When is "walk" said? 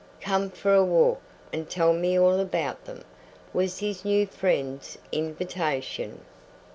0.83-1.21